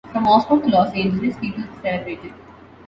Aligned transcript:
From 0.11 0.23
Moscow 0.23 0.59
to 0.59 0.67
Los 0.67 0.91
Angeles, 0.95 1.37
people 1.37 1.63
celebrated. 1.83 2.33